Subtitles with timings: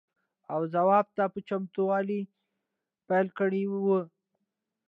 [0.53, 2.21] او ځواب ته په چتموالي
[3.07, 3.99] پیل کړی وي.